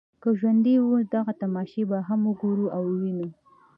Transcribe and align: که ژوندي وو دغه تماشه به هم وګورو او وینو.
که 0.21 0.29
ژوندي 0.39 0.75
وو 0.79 0.97
دغه 1.13 1.31
تماشه 1.41 1.83
به 1.89 1.97
هم 2.07 2.21
وګورو 2.29 2.65
او 2.75 2.83
وینو. 2.99 3.27